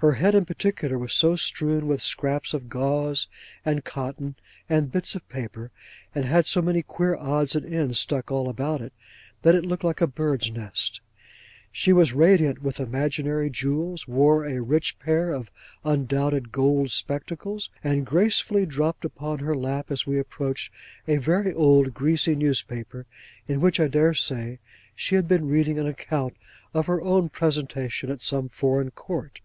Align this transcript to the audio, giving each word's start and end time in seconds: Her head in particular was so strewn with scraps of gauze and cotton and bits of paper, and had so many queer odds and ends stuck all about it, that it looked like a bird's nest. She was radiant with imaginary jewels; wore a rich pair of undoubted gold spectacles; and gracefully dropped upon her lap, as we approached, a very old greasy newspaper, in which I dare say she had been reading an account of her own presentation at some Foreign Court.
Her 0.00 0.12
head 0.12 0.34
in 0.34 0.44
particular 0.44 0.98
was 0.98 1.14
so 1.14 1.36
strewn 1.36 1.86
with 1.86 2.02
scraps 2.02 2.52
of 2.52 2.68
gauze 2.68 3.28
and 3.64 3.82
cotton 3.82 4.34
and 4.68 4.92
bits 4.92 5.14
of 5.14 5.26
paper, 5.30 5.70
and 6.14 6.26
had 6.26 6.44
so 6.44 6.60
many 6.60 6.82
queer 6.82 7.16
odds 7.16 7.56
and 7.56 7.64
ends 7.64 7.98
stuck 7.98 8.30
all 8.30 8.50
about 8.50 8.82
it, 8.82 8.92
that 9.40 9.54
it 9.54 9.64
looked 9.64 9.84
like 9.84 10.02
a 10.02 10.06
bird's 10.06 10.50
nest. 10.52 11.00
She 11.72 11.94
was 11.94 12.12
radiant 12.12 12.60
with 12.60 12.78
imaginary 12.78 13.48
jewels; 13.48 14.06
wore 14.06 14.44
a 14.44 14.60
rich 14.60 14.98
pair 14.98 15.32
of 15.32 15.50
undoubted 15.82 16.52
gold 16.52 16.90
spectacles; 16.90 17.70
and 17.82 18.04
gracefully 18.04 18.66
dropped 18.66 19.06
upon 19.06 19.38
her 19.38 19.56
lap, 19.56 19.90
as 19.90 20.06
we 20.06 20.18
approached, 20.18 20.70
a 21.08 21.16
very 21.16 21.54
old 21.54 21.94
greasy 21.94 22.34
newspaper, 22.36 23.06
in 23.48 23.62
which 23.62 23.80
I 23.80 23.88
dare 23.88 24.12
say 24.12 24.58
she 24.94 25.14
had 25.14 25.26
been 25.26 25.48
reading 25.48 25.78
an 25.78 25.86
account 25.86 26.36
of 26.74 26.84
her 26.84 27.00
own 27.00 27.30
presentation 27.30 28.10
at 28.10 28.20
some 28.20 28.50
Foreign 28.50 28.90
Court. 28.90 29.40